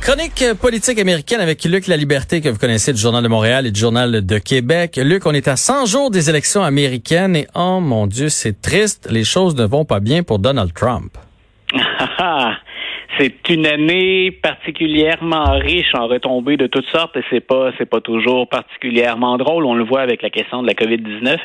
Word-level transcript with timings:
Chronique 0.00 0.44
politique 0.60 0.98
américaine 0.98 1.40
avec 1.40 1.62
Luc 1.64 1.86
La 1.86 1.96
Liberté 1.96 2.40
que 2.40 2.48
vous 2.48 2.58
connaissez 2.58 2.92
du 2.92 3.00
Journal 3.00 3.22
de 3.22 3.28
Montréal 3.28 3.66
et 3.66 3.70
du 3.70 3.78
Journal 3.78 4.24
de 4.24 4.38
Québec. 4.38 4.98
Luc, 5.02 5.26
on 5.26 5.32
est 5.32 5.46
à 5.46 5.56
100 5.56 5.86
jours 5.86 6.10
des 6.10 6.30
élections 6.30 6.62
américaines 6.62 7.36
et 7.36 7.46
oh 7.54 7.80
mon 7.80 8.06
Dieu, 8.06 8.30
c'est 8.30 8.60
triste, 8.62 9.08
les 9.10 9.24
choses 9.24 9.54
ne 9.56 9.64
vont 9.64 9.84
pas 9.84 10.00
bien 10.00 10.22
pour 10.22 10.38
Donald 10.38 10.72
Trump. 10.72 11.16
c'est 13.20 13.50
une 13.50 13.66
année 13.66 14.30
particulièrement 14.30 15.44
riche 15.58 15.94
en 15.94 16.06
retombées 16.06 16.56
de 16.56 16.66
toutes 16.66 16.86
sortes 16.86 17.16
et 17.18 17.22
c'est 17.28 17.46
pas 17.46 17.70
c'est 17.76 17.88
pas 17.88 18.00
toujours 18.00 18.48
particulièrement 18.48 19.36
drôle. 19.36 19.66
On 19.66 19.74
le 19.74 19.84
voit 19.84 20.00
avec 20.00 20.22
la 20.22 20.30
question 20.30 20.62
de 20.62 20.66
la 20.66 20.72
COVID-19. 20.72 21.36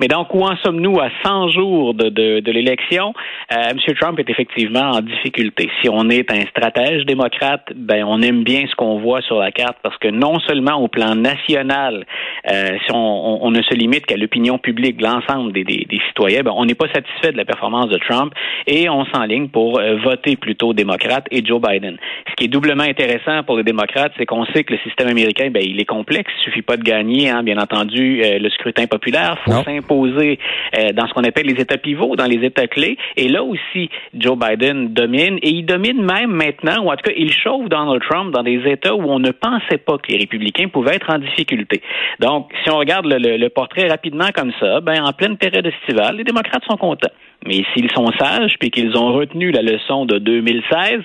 Mais 0.00 0.08
donc 0.08 0.34
où 0.34 0.42
en 0.42 0.56
sommes-nous 0.56 0.98
à 0.98 1.08
100 1.24 1.50
jours 1.50 1.94
de, 1.94 2.08
de, 2.08 2.40
de 2.40 2.52
l'élection? 2.52 3.14
Euh, 3.52 3.70
M. 3.70 3.78
Trump 4.00 4.18
est 4.18 4.28
effectivement 4.28 4.90
en 4.90 5.02
difficulté. 5.02 5.70
Si 5.80 5.88
on 5.88 6.10
est 6.10 6.32
un 6.32 6.40
stratège 6.46 7.04
démocrate, 7.06 7.68
ben 7.76 8.04
on 8.04 8.20
aime 8.22 8.42
bien 8.42 8.64
ce 8.68 8.74
qu'on 8.74 8.98
voit 8.98 9.20
sur 9.22 9.38
la 9.38 9.52
carte 9.52 9.76
parce 9.84 9.98
que 9.98 10.08
non 10.08 10.40
seulement 10.40 10.82
au 10.82 10.88
plan 10.88 11.14
national, 11.14 12.06
euh, 12.50 12.70
si 12.84 12.92
on, 12.92 13.44
on, 13.44 13.50
ne 13.52 13.62
se 13.62 13.74
limite 13.74 14.06
qu'à 14.06 14.16
l'opinion 14.16 14.58
publique, 14.58 15.00
l'ensemble 15.00 15.52
des, 15.52 15.62
des, 15.62 15.86
des, 15.88 16.00
citoyens, 16.08 16.42
ben 16.42 16.52
on 16.56 16.64
n'est 16.64 16.74
pas 16.74 16.88
satisfait 16.88 17.30
de 17.30 17.36
la 17.36 17.44
performance 17.44 17.88
de 17.88 17.98
Trump 17.98 18.32
et 18.66 18.88
on 18.88 19.04
s'enligne 19.06 19.48
pour 19.48 19.78
euh, 19.78 19.96
voter 19.96 20.36
plutôt 20.36 20.72
démocrate 20.72 21.19
et 21.30 21.44
Joe 21.44 21.60
Biden. 21.60 21.96
Ce 22.28 22.34
qui 22.34 22.44
est 22.44 22.48
doublement 22.48 22.84
intéressant 22.84 23.42
pour 23.44 23.56
les 23.56 23.64
démocrates, 23.64 24.12
c'est 24.18 24.26
qu'on 24.26 24.44
sait 24.46 24.64
que 24.64 24.74
le 24.74 24.78
système 24.80 25.08
américain, 25.08 25.50
ben, 25.50 25.62
il 25.64 25.80
est 25.80 25.84
complexe. 25.84 26.30
Il 26.38 26.44
suffit 26.44 26.62
pas 26.62 26.76
de 26.76 26.82
gagner, 26.82 27.30
hein, 27.30 27.42
bien 27.42 27.58
entendu, 27.58 28.22
euh, 28.22 28.38
le 28.38 28.50
scrutin 28.50 28.86
populaire. 28.86 29.36
Il 29.46 29.52
faut 29.52 29.62
s'imposer 29.62 30.38
euh, 30.78 30.92
dans 30.92 31.06
ce 31.06 31.12
qu'on 31.12 31.24
appelle 31.24 31.46
les 31.46 31.60
États 31.60 31.78
pivots, 31.78 32.16
dans 32.16 32.26
les 32.26 32.44
États 32.44 32.66
clés. 32.66 32.96
Et 33.16 33.28
là 33.28 33.42
aussi, 33.42 33.90
Joe 34.14 34.38
Biden 34.38 34.88
domine. 34.92 35.38
Et 35.42 35.50
il 35.50 35.64
domine 35.64 36.02
même 36.02 36.30
maintenant, 36.30 36.84
ou 36.84 36.88
en 36.88 36.96
tout 36.96 37.04
cas, 37.04 37.12
il 37.16 37.32
chauffe 37.32 37.68
Donald 37.68 38.02
Trump 38.08 38.32
dans 38.32 38.42
des 38.42 38.60
États 38.66 38.94
où 38.94 39.02
on 39.02 39.18
ne 39.18 39.30
pensait 39.30 39.78
pas 39.78 39.98
que 39.98 40.10
les 40.12 40.18
républicains 40.18 40.68
pouvaient 40.68 40.96
être 40.96 41.10
en 41.10 41.18
difficulté. 41.18 41.82
Donc, 42.20 42.50
si 42.62 42.70
on 42.70 42.78
regarde 42.78 43.06
le, 43.06 43.36
le 43.36 43.48
portrait 43.48 43.88
rapidement 43.88 44.30
comme 44.34 44.52
ça, 44.60 44.80
ben, 44.80 45.02
en 45.02 45.12
pleine 45.12 45.36
période 45.36 45.66
estivale, 45.66 46.16
les 46.16 46.24
démocrates 46.24 46.64
sont 46.64 46.76
contents. 46.76 47.10
Mais 47.46 47.62
s'ils 47.72 47.90
sont 47.92 48.10
sages 48.18 48.56
puis 48.60 48.70
qu'ils 48.70 48.96
ont 48.98 49.14
retenu 49.14 49.50
la 49.50 49.62
leçon 49.62 50.04
de 50.04 50.18
2016, 50.18 51.00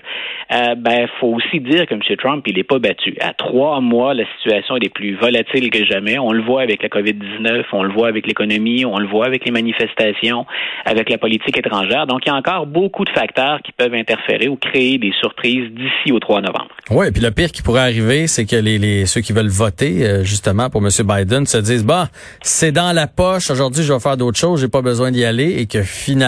euh, 0.52 0.76
ben 0.76 1.08
faut 1.20 1.28
aussi 1.28 1.62
dire 1.62 1.88
que 1.88 1.94
M. 1.94 2.02
Trump 2.18 2.44
il 2.46 2.56
n'est 2.58 2.64
pas 2.64 2.78
battu. 2.78 3.16
À 3.22 3.34
trois 3.34 3.80
mois, 3.80 4.14
la 4.14 4.26
situation 4.38 4.76
est 4.76 4.94
plus 4.94 5.16
volatile 5.16 5.70
que 5.70 5.86
jamais. 5.86 6.20
On 6.20 6.34
le 6.34 6.44
voit 6.44 6.62
avec 6.62 6.84
la 6.84 6.90
COVID-19, 6.90 7.64
on 7.72 7.84
le 7.84 7.94
voit 7.94 8.10
avec 8.10 8.28
l'économie, 8.28 8.86
on 8.86 8.98
le 9.00 9.08
voit 9.08 9.26
avec 9.26 9.46
les 9.46 9.52
manifestations, 9.52 10.46
avec 10.86 11.10
la 11.10 11.18
politique 11.18 11.58
étrangère. 11.58 12.06
Donc 12.06 12.22
il 12.26 12.30
y 12.30 12.32
a 12.32 12.36
encore 12.36 12.68
beaucoup 12.68 13.06
de 13.06 13.12
facteurs 13.12 13.62
qui 13.64 13.72
peuvent 13.72 13.94
interférer 13.94 14.50
ou 14.50 14.58
créer 14.58 14.98
des 14.98 15.14
surprises 15.20 15.72
d'ici 15.72 16.12
au 16.12 16.20
3 16.20 16.42
novembre. 16.42 16.68
Oui, 16.92 17.12
puis 17.12 17.22
le 17.22 17.32
pire 17.32 17.52
qui 17.52 17.62
pourrait 17.62 17.82
arriver, 17.82 18.28
c'est 18.28 18.46
que 18.46 18.58
les, 18.58 18.78
les, 18.78 19.06
ceux 19.06 19.22
qui 19.22 19.32
veulent 19.32 19.48
voter 19.48 20.06
euh, 20.06 20.24
justement 20.24 20.70
pour 20.70 20.82
M. 20.82 20.90
Biden 21.00 21.46
se 21.46 21.58
disent 21.60 21.86
bah 21.86 22.10
c'est 22.42 22.74
dans 22.74 22.94
la 22.94 23.08
poche. 23.08 23.50
Aujourd'hui, 23.50 23.84
je 23.84 23.94
vais 23.94 24.00
faire 24.02 24.18
d'autres 24.18 24.38
choses, 24.38 24.60
j'ai 24.60 24.68
pas 24.68 24.82
besoin 24.82 25.12
d'y 25.12 25.24
aller, 25.24 25.62
et 25.62 25.66
que 25.66 25.82
finalement 25.82 26.25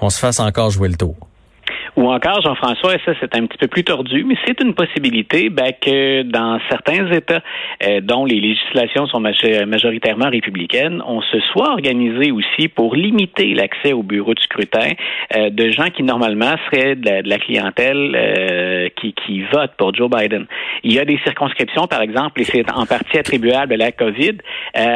on 0.00 0.10
se 0.10 0.18
fasse 0.18 0.40
encore 0.40 0.70
jouer 0.70 0.88
le 0.88 0.96
tour. 0.96 1.16
Ou 1.96 2.10
encore, 2.10 2.42
Jean-François, 2.42 2.94
et 2.94 3.00
ça 3.06 3.12
c'est 3.20 3.34
un 3.34 3.46
petit 3.46 3.56
peu 3.56 3.68
plus 3.68 3.82
tordu, 3.82 4.22
mais 4.24 4.34
c'est 4.46 4.60
une 4.60 4.74
possibilité 4.74 5.48
ben, 5.48 5.72
que 5.80 6.22
dans 6.24 6.58
certains 6.68 7.10
États 7.10 7.40
euh, 7.82 8.02
dont 8.02 8.26
les 8.26 8.38
législations 8.38 9.06
sont 9.06 9.20
majoritairement 9.20 10.28
républicaines, 10.28 11.02
on 11.06 11.22
se 11.22 11.40
soit 11.52 11.70
organisé 11.70 12.32
aussi 12.32 12.68
pour 12.68 12.94
limiter 12.94 13.54
l'accès 13.54 13.94
au 13.94 14.02
bureau 14.02 14.34
de 14.34 14.40
scrutin 14.40 14.90
euh, 15.36 15.48
de 15.48 15.70
gens 15.70 15.88
qui 15.88 16.02
normalement 16.02 16.54
seraient 16.70 16.96
de 16.96 17.26
la, 17.26 17.38
clientèle 17.38 18.14
euh, 18.14 18.88
qui, 19.00 19.14
qui 19.14 19.42
vote 19.44 19.70
pour 19.78 19.94
Joe 19.94 20.10
Biden. 20.10 20.44
Il 20.84 20.92
y 20.92 20.98
a 20.98 21.06
des 21.06 21.18
circonscriptions, 21.24 21.86
par 21.86 22.02
exemple, 22.02 22.42
et 22.42 22.44
c'est 22.44 22.70
en 22.72 22.84
partie 22.84 23.18
attribuable 23.18 23.72
à 23.72 23.76
la 23.78 23.92
COVID. 23.92 24.36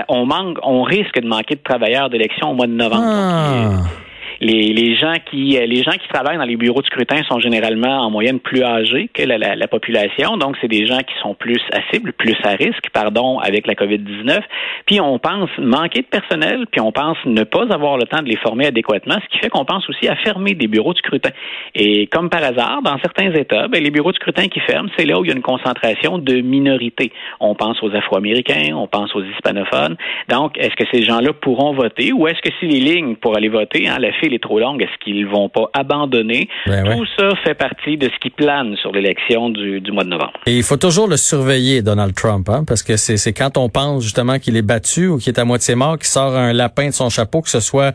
on 0.08 0.26
manque, 0.26 0.58
on 0.62 0.82
risque 0.82 1.18
de 1.18 1.26
manquer 1.26 1.54
de 1.54 1.62
travailleurs 1.62 2.10
d'élection 2.10 2.50
au 2.50 2.54
mois 2.54 2.66
de 2.66 2.72
novembre. 2.72 3.04
Ah 3.06 4.09
les, 4.40 4.72
les 4.72 4.96
gens 4.96 5.14
qui 5.30 5.58
euh, 5.58 5.66
les 5.66 5.82
gens 5.82 5.92
qui 5.92 6.08
travaillent 6.08 6.38
dans 6.38 6.44
les 6.44 6.56
bureaux 6.56 6.80
de 6.80 6.86
scrutin 6.86 7.22
sont 7.28 7.38
généralement 7.40 7.98
en 8.00 8.10
moyenne 8.10 8.40
plus 8.40 8.62
âgés 8.62 9.10
que 9.12 9.22
la, 9.22 9.36
la, 9.38 9.68
population, 9.68 10.36
donc 10.36 10.56
c'est 10.60 10.68
des 10.68 10.86
gens 10.86 10.98
qui 10.98 11.14
sont 11.22 11.34
plus 11.34 11.60
à 11.72 11.80
cible, 11.92 12.12
plus 12.12 12.36
à 12.44 12.50
risque, 12.50 12.88
pardon, 12.92 13.38
avec 13.38 13.66
la 13.66 13.74
COVID-19. 13.74 14.40
Puis 14.86 15.00
on 15.00 15.18
pense 15.18 15.50
manquer 15.58 16.00
de 16.00 16.06
personnel, 16.06 16.66
puis 16.70 16.80
on 16.80 16.90
pense 16.90 17.18
ne 17.26 17.44
pas 17.44 17.66
avoir 17.70 17.98
le 17.98 18.04
temps 18.04 18.22
de 18.22 18.28
les 18.28 18.36
former 18.36 18.66
adéquatement, 18.66 19.16
ce 19.22 19.28
qui 19.28 19.38
fait 19.38 19.50
qu'on 19.50 19.64
pense 19.64 19.88
aussi 19.90 20.08
à 20.08 20.16
fermer 20.16 20.54
des 20.54 20.66
bureaux 20.66 20.94
de 20.94 20.98
scrutin. 20.98 21.30
Et 21.74 22.06
comme 22.06 22.30
par 22.30 22.42
hasard, 22.42 22.80
dans 22.82 22.98
certains 22.98 23.32
États, 23.32 23.68
ben, 23.68 23.82
les 23.82 23.90
bureaux 23.90 24.12
de 24.12 24.16
scrutin 24.16 24.48
qui 24.48 24.60
ferment, 24.60 24.88
c'est 24.96 25.04
là 25.04 25.20
où 25.20 25.24
il 25.24 25.28
y 25.28 25.32
a 25.32 25.36
une 25.36 25.42
concentration 25.42 26.18
de 26.18 26.40
minorités. 26.40 27.12
On 27.40 27.54
pense 27.54 27.82
aux 27.82 27.94
Afro-Américains, 27.94 28.74
on 28.74 28.86
pense 28.86 29.14
aux 29.14 29.22
hispanophones. 29.22 29.96
Donc, 30.28 30.56
est-ce 30.58 30.74
que 30.76 30.84
ces 30.92 31.02
gens-là 31.02 31.32
pourront 31.34 31.72
voter 31.72 32.12
ou 32.12 32.26
est-ce 32.26 32.40
que 32.40 32.50
si 32.58 32.66
les 32.66 32.80
lignes 32.80 33.16
pour 33.16 33.36
aller 33.36 33.48
voter, 33.48 33.88
hein, 33.88 33.96
la 33.98 34.12
file 34.12 34.29
est 34.34 34.42
trop 34.42 34.58
longue, 34.58 34.82
est-ce 34.82 35.04
qu'ils 35.04 35.26
vont 35.26 35.48
pas 35.48 35.70
abandonner? 35.72 36.48
Ben 36.66 36.96
Tout 36.96 37.06
ça 37.18 37.30
fait 37.44 37.54
partie 37.54 37.96
de 37.96 38.06
ce 38.06 38.18
qui 38.20 38.30
plane 38.30 38.76
sur 38.76 38.92
l'élection 38.92 39.50
du, 39.50 39.80
du, 39.80 39.92
mois 39.92 40.04
de 40.04 40.10
novembre. 40.10 40.32
Et 40.46 40.56
il 40.56 40.62
faut 40.62 40.76
toujours 40.76 41.08
le 41.08 41.16
surveiller, 41.16 41.82
Donald 41.82 42.14
Trump, 42.14 42.48
hein, 42.48 42.64
parce 42.66 42.82
que 42.82 42.96
c'est 42.96 43.32
quand 43.32 43.56
on 43.56 43.68
pense 43.68 44.02
justement 44.02 44.38
qu'il 44.38 44.56
est 44.56 44.62
battu 44.62 45.08
ou 45.08 45.18
qu'il 45.18 45.32
est 45.32 45.38
à 45.38 45.44
moitié 45.44 45.74
mort, 45.74 45.98
qu'il 45.98 46.06
sort 46.06 46.36
un 46.36 46.52
lapin 46.52 46.88
de 46.88 46.94
son 46.94 47.10
chapeau, 47.10 47.42
que 47.42 47.50
ce 47.50 47.60
soit 47.60 47.94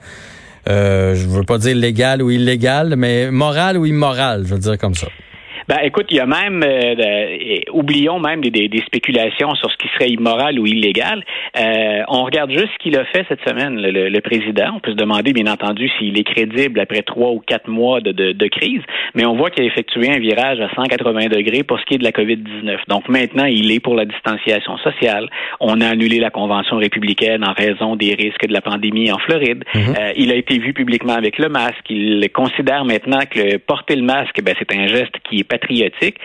euh, 0.68 1.16
je 1.16 1.28
veux 1.28 1.44
pas 1.44 1.58
dire 1.58 1.76
légal 1.76 2.22
ou 2.22 2.32
illégal, 2.32 2.96
mais 2.98 3.30
moral 3.30 3.78
ou 3.78 3.86
immoral, 3.86 4.44
je 4.46 4.54
veux 4.56 4.60
dire 4.60 4.78
comme 4.78 4.96
ça. 4.96 5.08
Ben, 5.68 5.78
écoute, 5.84 6.08
il 6.12 6.18
y 6.18 6.20
a 6.20 6.28
même, 6.28 6.64
euh, 6.64 7.60
oublions 7.74 8.20
même 8.20 8.42
des, 8.42 8.68
des, 8.68 8.84
spéculations 8.86 9.56
sur 9.56 9.72
ce 9.72 9.78
qui 9.78 9.88
serait 9.96 10.10
immoral 10.10 10.60
ou 10.60 10.68
illégal. 10.68 11.24
Euh, 11.58 12.04
on 12.08 12.24
regarde 12.24 12.52
juste 12.52 12.70
ce 12.74 12.84
qu'il 12.84 12.98
a 12.98 13.06
fait 13.06 13.26
cette 13.28 13.42
semaine, 13.48 13.82
le, 13.82 14.10
le, 14.10 14.22
président. 14.22 14.74
On 14.76 14.80
peut 14.80 14.92
se 14.92 14.96
demander, 14.96 15.34
bien 15.34 15.52
entendu, 15.52 15.90
s'il 15.98 16.20
est 16.20 16.24
crédible 16.24 16.80
après 16.80 17.02
trois 17.02 17.32
ou 17.32 17.40
quatre 17.40 17.68
mois 17.68 18.00
de, 18.00 18.12
de, 18.12 18.32
de 18.32 18.48
crise, 18.48 18.82
mais 19.16 19.26
on 19.26 19.36
voit 19.36 19.50
qu'il 19.50 19.64
a 19.64 19.68
effectué 19.68 20.10
un 20.12 20.20
virage 20.20 20.60
à 20.60 20.70
180 20.76 21.28
degrés 21.28 21.64
pour 21.64 21.80
ce 21.80 21.86
qui 21.86 21.96
est 21.96 21.98
de 21.98 22.04
la 22.04 22.12
COVID-19. 22.12 22.78
Donc 22.88 23.10
maintenant, 23.10 23.46
il 23.46 23.72
est 23.72 23.80
pour 23.80 23.96
la 23.96 24.06
distanciation 24.06 24.78
sociale. 24.78 25.30
On 25.60 25.82
a 25.82 25.88
annulé 25.88 26.20
la 26.20 26.30
convention 26.30 26.78
républicaine 26.78 27.44
en 27.44 27.54
raison 27.54 27.96
des 27.96 28.14
risques 28.14 28.46
de 28.48 28.54
la 28.54 28.62
pandémie 28.62 29.12
en 29.12 29.18
Floride. 29.18 29.64
Mm-hmm. 29.74 30.00
euh, 30.00 30.14
il 30.16 30.32
a 30.32 30.36
été 30.36 30.60
vu 30.60 30.74
publiquement 30.74 31.14
avec 31.14 31.40
le 31.40 31.50
masque. 31.50 31.90
Il 31.90 32.30
considère 32.32 32.86
maintenant 32.86 33.22
que 33.30 33.58
porter 33.58 33.96
le 33.96 34.04
masque, 34.04 34.42
ben, 34.44 34.54
c'est 34.60 34.76
un 34.76 34.88
geste 34.88 35.16
qui 35.28 35.40
est 35.40 35.55
patriotique. 35.56 36.18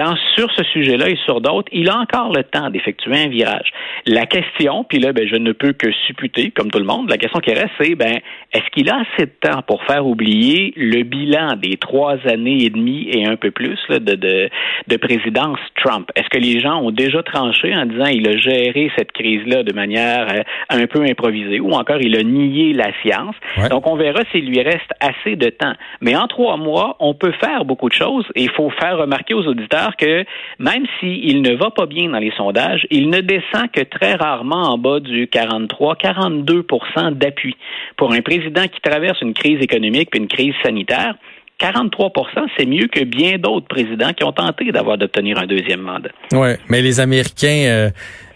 Dans, 0.00 0.14
sur 0.34 0.48
ce 0.56 0.64
sujet-là 0.74 1.06
et 1.08 1.18
sur 1.24 1.40
d'autres, 1.40 1.70
il 1.72 1.88
a 1.88 1.96
encore 2.04 2.30
le 2.38 2.42
temps 2.44 2.68
d'effectuer 2.70 3.16
un 3.26 3.28
virage. 3.28 3.70
La 4.06 4.26
question, 4.26 4.84
puis 4.88 4.98
là, 4.98 5.12
ben, 5.12 5.26
je 5.32 5.36
ne 5.36 5.52
peux 5.52 5.72
que 5.72 5.90
supputer, 6.06 6.50
comme 6.50 6.70
tout 6.70 6.78
le 6.78 6.84
monde, 6.92 7.10
la 7.10 7.18
question 7.22 7.40
qui 7.40 7.52
reste, 7.52 7.74
c'est, 7.80 7.94
ben, 7.94 8.16
est-ce 8.52 8.68
qu'il 8.72 8.88
a 8.90 8.96
assez 9.04 9.26
de 9.26 9.36
temps 9.46 9.62
pour 9.62 9.82
faire 9.84 10.06
oublier 10.06 10.72
le 10.76 11.02
bilan 11.02 11.56
des 11.56 11.76
trois 11.76 12.16
années 12.26 12.64
et 12.66 12.70
demie 12.70 13.08
et 13.12 13.26
un 13.26 13.36
peu 13.36 13.50
plus 13.50 13.78
là, 13.88 13.98
de, 13.98 14.14
de, 14.14 14.48
de 14.88 14.96
présidence 14.96 15.58
Trump? 15.82 16.10
Est-ce 16.16 16.28
que 16.28 16.38
les 16.38 16.60
gens 16.60 16.82
ont 16.82 16.90
déjà 16.90 17.22
tranché 17.22 17.74
en 17.74 17.86
disant 17.86 18.06
il 18.06 18.26
a 18.28 18.36
géré 18.36 18.90
cette 18.96 19.12
crise-là 19.12 19.62
de 19.62 19.72
manière 19.72 20.26
euh, 20.32 20.42
un 20.70 20.86
peu 20.86 21.02
improvisée 21.02 21.60
ou 21.60 21.72
encore 21.72 22.00
il 22.00 22.16
a 22.16 22.22
nié 22.22 22.72
la 22.72 22.90
science? 23.02 23.36
Ouais. 23.58 23.68
Donc, 23.68 23.86
on 23.86 23.96
verra 23.96 24.22
s'il 24.30 24.46
lui 24.46 24.60
reste 24.62 24.92
assez 25.00 25.36
de 25.36 25.50
temps. 25.50 25.74
Mais 26.00 26.16
en 26.16 26.26
trois 26.26 26.56
mois, 26.56 26.96
on 27.00 27.14
peut 27.14 27.34
faire 27.44 27.64
beaucoup 27.64 27.88
de 27.88 27.94
choses 27.94 28.26
et 28.34 28.42
il 28.48 28.50
faut 28.50 28.71
faire 28.72 28.98
remarquer 28.98 29.34
aux 29.34 29.46
auditeurs 29.46 29.96
que 29.96 30.24
même 30.58 30.84
s'il 30.98 31.42
ne 31.42 31.54
va 31.54 31.70
pas 31.70 31.86
bien 31.86 32.08
dans 32.10 32.18
les 32.18 32.32
sondages, 32.36 32.86
il 32.90 33.10
ne 33.10 33.20
descend 33.20 33.70
que 33.72 33.82
très 33.82 34.14
rarement 34.14 34.72
en 34.72 34.78
bas 34.78 35.00
du 35.00 35.26
43-42% 35.26 37.12
d'appui. 37.12 37.56
Pour 37.96 38.12
un 38.12 38.20
président 38.20 38.66
qui 38.68 38.80
traverse 38.80 39.20
une 39.20 39.34
crise 39.34 39.60
économique 39.60 40.10
et 40.14 40.18
une 40.18 40.28
crise 40.28 40.54
sanitaire, 40.62 41.14
43 41.58 42.12
c'est 42.58 42.66
mieux 42.66 42.88
que 42.88 43.04
bien 43.04 43.38
d'autres 43.38 43.68
présidents 43.68 44.12
qui 44.12 44.24
ont 44.24 44.32
tenté 44.32 44.72
d'avoir 44.72 44.98
d'obtenir 44.98 45.38
un 45.38 45.46
deuxième 45.46 45.80
mandat. 45.80 46.10
Oui, 46.32 46.48
mais 46.68 46.82
les 46.82 46.98
Américains, 46.98 47.66
euh, 47.66 47.90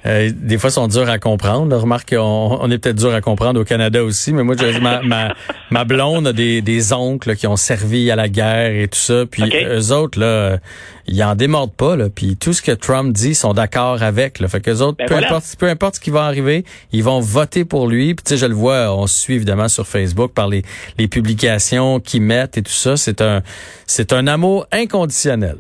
euh, 0.07 0.31
des 0.35 0.59
fois, 0.59 0.71
sont 0.71 0.89
durs 0.89 1.09
à 1.09 1.19
comprendre. 1.19 1.77
Remarque 1.77 2.15
qu'on 2.15 2.59
on 2.61 2.71
est 2.71 2.79
peut-être 2.79 2.97
dur 2.97 3.13
à 3.13 3.21
comprendre 3.21 3.61
au 3.61 3.65
Canada 3.65 4.05
aussi, 4.05 4.33
mais 4.33 4.45
moi, 4.45 4.55
ma, 4.81 5.03
ma, 5.03 5.35
ma 5.71 5.85
blonde 5.85 6.29
a 6.29 6.33
des, 6.33 6.63
des 6.63 6.93
oncles 6.93 7.35
qui 7.37 7.47
ont 7.47 7.57
servi 7.57 8.11
à 8.11 8.17
la 8.17 8.29
guerre 8.29 8.73
et 8.73 8.89
tout 8.89 8.99
ça. 8.99 9.25
Puis 9.31 9.43
okay. 9.43 9.67
eux 9.67 9.93
autres, 9.93 10.19
là, 10.21 10.59
ils 11.09 11.23
en 11.23 11.35
démordent 11.35 11.75
pas. 11.75 11.97
Là, 11.97 12.09
puis 12.09 12.37
tout 12.37 12.53
ce 12.53 12.63
que 12.63 12.73
Trump 12.73 13.13
dit, 13.13 13.31
ils 13.31 13.35
sont 13.35 13.53
d'accord 13.53 14.03
avec. 14.03 14.41
Là. 14.41 14.49
Fait 14.49 14.61
qu'eux 14.61 14.81
autres, 14.81 14.99
ben 14.99 15.07
peu, 15.07 15.15
voilà. 15.15 15.29
importe, 15.29 15.57
peu 15.59 15.69
importe 15.69 15.97
ce 15.97 16.01
qui 16.01 16.11
va 16.11 16.25
arriver, 16.25 16.65
ils 16.93 17.03
vont 17.03 17.21
voter 17.21 17.65
pour 17.65 17.89
lui. 17.89 18.15
Puis 18.15 18.25
tu 18.25 18.31
sais, 18.31 18.37
je 18.37 18.47
le 18.47 18.55
vois, 18.55 18.95
on 18.97 19.07
se 19.07 19.19
suit 19.19 19.35
évidemment 19.35 19.69
sur 19.69 19.87
Facebook 19.87 20.33
par 20.33 20.49
les, 20.49 20.63
les 20.99 21.09
publications 21.09 22.01
qu'ils 22.01 22.23
mettent 22.23 22.59
et 22.59 22.63
tout 22.63 22.73
ça. 22.73 22.97
C'est 22.97 23.21
un, 23.21 23.43
c'est 23.87 24.13
un 24.13 24.27
amour 24.27 24.67
inconditionnel. 24.73 25.57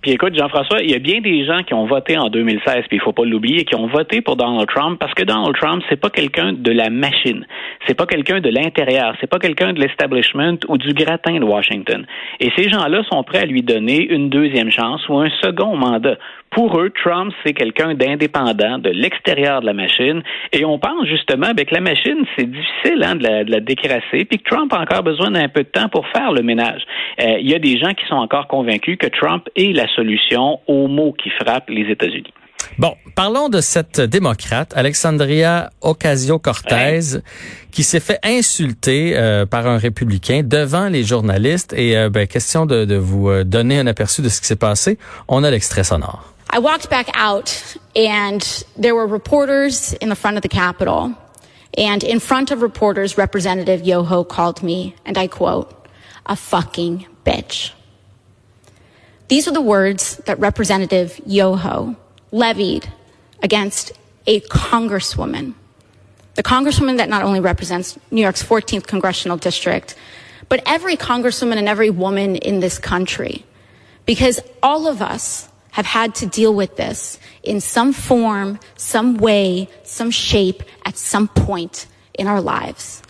Puis 0.00 0.12
écoute, 0.12 0.36
Jean-François, 0.36 0.80
il 0.80 0.90
y 0.92 0.94
a 0.94 1.00
bien 1.00 1.20
des 1.20 1.44
gens 1.44 1.64
qui 1.64 1.74
ont 1.74 1.86
voté 1.86 2.16
en 2.16 2.28
2016, 2.28 2.84
puis 2.88 2.98
il 2.98 3.00
faut 3.00 3.12
pas 3.12 3.24
l'oublier, 3.24 3.64
qui 3.64 3.74
ont 3.74 3.88
voté 3.88 4.20
pour 4.20 4.36
Donald 4.36 4.68
Trump 4.68 4.96
parce 5.00 5.12
que 5.12 5.24
Donald 5.24 5.56
Trump, 5.56 5.82
c'est 5.88 6.00
pas 6.00 6.08
quelqu'un 6.08 6.52
de 6.52 6.70
la 6.70 6.88
machine, 6.88 7.44
c'est 7.86 7.94
pas 7.94 8.06
quelqu'un 8.06 8.40
de 8.40 8.48
l'intérieur, 8.48 9.14
c'est 9.20 9.26
pas 9.26 9.40
quelqu'un 9.40 9.72
de 9.72 9.80
l'establishment 9.80 10.58
ou 10.68 10.78
du 10.78 10.92
gratin 10.92 11.40
de 11.40 11.44
Washington. 11.44 12.06
Et 12.38 12.50
ces 12.56 12.70
gens-là 12.70 13.02
sont 13.10 13.24
prêts 13.24 13.40
à 13.40 13.46
lui 13.46 13.62
donner 13.62 14.06
une 14.08 14.30
deuxième 14.30 14.70
chance 14.70 15.08
ou 15.08 15.18
un 15.18 15.30
second 15.42 15.76
mandat. 15.76 16.16
Pour 16.50 16.80
eux, 16.80 16.90
Trump, 16.90 17.32
c'est 17.44 17.52
quelqu'un 17.52 17.94
d'indépendant, 17.94 18.78
de 18.78 18.90
l'extérieur 18.90 19.60
de 19.60 19.66
la 19.66 19.74
machine. 19.74 20.22
Et 20.52 20.64
on 20.64 20.78
pense 20.78 21.06
justement 21.06 21.48
avec 21.48 21.70
la 21.70 21.80
machine, 21.80 22.24
c'est 22.36 22.50
difficile 22.50 23.02
hein, 23.04 23.16
de, 23.16 23.22
la, 23.22 23.44
de, 23.44 23.50
la, 23.50 23.60
décrasser, 23.60 24.24
puis 24.24 24.38
que 24.38 24.48
Trump 24.48 24.72
a 24.72 24.80
encore 24.80 25.02
besoin 25.02 25.30
d'un 25.30 25.48
peu 25.48 25.62
de 25.62 25.68
temps 25.68 25.88
pour 25.88 26.06
faire 26.08 26.32
le 26.32 26.42
ménage. 26.42 26.82
Euh, 27.20 27.38
il 27.40 27.50
y 27.50 27.54
a 27.54 27.58
des 27.58 27.78
gens 27.78 27.92
qui 27.92 28.06
sont 28.06 28.16
encore 28.16 28.48
convaincus 28.48 28.96
que 28.96 29.08
Trump 29.08 29.48
est 29.56 29.76
la 29.76 29.87
solution 29.94 30.60
aux 30.66 30.88
maux 30.88 31.12
qui 31.12 31.30
frappent 31.30 31.70
les 31.70 31.90
États-Unis. 31.90 32.32
Bon, 32.78 32.94
parlons 33.14 33.48
de 33.48 33.60
cette 33.60 34.00
démocrate, 34.00 34.72
Alexandria 34.76 35.70
Ocasio-Cortez, 35.80 37.20
qui 37.72 37.82
s'est 37.82 38.00
fait 38.00 38.18
insulter 38.22 39.16
euh, 39.16 39.46
par 39.46 39.66
un 39.66 39.78
républicain 39.78 40.42
devant 40.44 40.88
les 40.88 41.02
journalistes. 41.02 41.72
Et 41.72 41.96
euh, 41.96 42.10
ben, 42.10 42.26
question 42.26 42.66
de, 42.66 42.84
de 42.84 42.96
vous 42.96 43.30
euh, 43.30 43.44
donner 43.44 43.78
un 43.78 43.86
aperçu 43.86 44.22
de 44.22 44.28
ce 44.28 44.40
qui 44.40 44.46
s'est 44.46 44.56
passé. 44.56 44.98
On 45.28 45.44
a 45.44 45.50
l'extrait 45.50 45.84
sonore. 45.84 46.34
I 46.52 46.58
walked 46.58 46.88
back 46.88 47.08
out 47.14 47.76
and 47.96 48.38
there 48.80 48.94
were 48.94 49.06
reporters 49.06 49.94
in 50.00 50.08
the 50.08 50.16
front 50.16 50.36
of 50.36 50.42
the 50.42 50.48
Capitol. 50.48 51.12
And 51.76 52.02
in 52.02 52.18
front 52.20 52.50
of 52.50 52.62
reporters, 52.62 53.18
Representative 53.18 53.86
Yoho 53.86 54.24
called 54.24 54.62
me, 54.62 54.94
and 55.04 55.18
I 55.18 55.28
quote, 55.28 55.68
a 56.26 56.34
fucking 56.34 57.06
bitch. 57.24 57.72
These 59.28 59.46
are 59.46 59.52
the 59.52 59.60
words 59.60 60.16
that 60.24 60.38
Representative 60.38 61.20
Yoho 61.26 61.96
levied 62.32 62.90
against 63.42 63.92
a 64.26 64.40
congresswoman. 64.40 65.54
The 66.34 66.42
congresswoman 66.42 66.96
that 66.96 67.08
not 67.08 67.22
only 67.22 67.40
represents 67.40 67.98
New 68.10 68.22
York's 68.22 68.42
14th 68.42 68.86
congressional 68.86 69.36
district, 69.36 69.96
but 70.48 70.62
every 70.64 70.96
congresswoman 70.96 71.56
and 71.56 71.68
every 71.68 71.90
woman 71.90 72.36
in 72.36 72.60
this 72.60 72.78
country. 72.78 73.44
Because 74.06 74.40
all 74.62 74.86
of 74.86 75.02
us 75.02 75.48
have 75.72 75.84
had 75.84 76.14
to 76.16 76.26
deal 76.26 76.54
with 76.54 76.76
this 76.76 77.18
in 77.42 77.60
some 77.60 77.92
form, 77.92 78.58
some 78.76 79.18
way, 79.18 79.68
some 79.84 80.10
shape, 80.10 80.62
at 80.86 80.96
some 80.96 81.28
point 81.28 81.86
in 82.14 82.26
our 82.26 82.40
lives. 82.40 83.02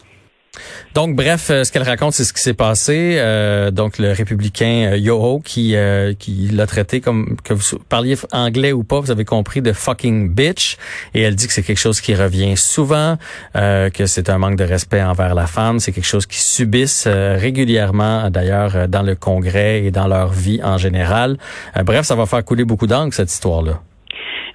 Donc, 0.94 1.16
bref, 1.16 1.50
euh, 1.50 1.64
ce 1.64 1.72
qu'elle 1.72 1.82
raconte, 1.82 2.12
c'est 2.12 2.24
ce 2.24 2.32
qui 2.32 2.42
s'est 2.42 2.54
passé. 2.54 3.16
Euh, 3.18 3.70
donc, 3.70 3.98
le 3.98 4.12
républicain 4.12 4.90
euh, 4.92 4.96
Yoho 4.96 5.40
qui 5.40 5.76
euh, 5.76 6.14
qui 6.18 6.48
l'a 6.48 6.66
traité 6.66 7.00
comme 7.00 7.36
que 7.44 7.54
vous 7.54 7.78
parliez 7.88 8.16
anglais 8.32 8.72
ou 8.72 8.84
pas, 8.84 9.00
vous 9.00 9.10
avez 9.10 9.24
compris 9.24 9.62
de 9.62 9.72
fucking 9.72 10.30
bitch. 10.30 10.76
Et 11.14 11.22
elle 11.22 11.34
dit 11.34 11.46
que 11.46 11.52
c'est 11.52 11.62
quelque 11.62 11.78
chose 11.78 12.00
qui 12.00 12.14
revient 12.14 12.56
souvent, 12.56 13.16
euh, 13.56 13.90
que 13.90 14.06
c'est 14.06 14.30
un 14.30 14.38
manque 14.38 14.56
de 14.56 14.64
respect 14.64 15.02
envers 15.02 15.34
la 15.34 15.46
femme. 15.46 15.80
C'est 15.80 15.92
quelque 15.92 16.04
chose 16.04 16.26
qu'ils 16.26 16.38
subissent 16.38 17.06
régulièrement, 17.08 18.30
d'ailleurs, 18.30 18.88
dans 18.88 19.02
le 19.02 19.14
Congrès 19.14 19.84
et 19.84 19.90
dans 19.90 20.06
leur 20.06 20.32
vie 20.32 20.60
en 20.62 20.78
général. 20.78 21.38
bref, 21.84 22.06
ça 22.06 22.14
va 22.14 22.26
faire 22.26 22.44
couler 22.44 22.64
beaucoup 22.64 22.86
d'encre 22.86 23.14
cette 23.14 23.32
histoire-là. 23.32 23.82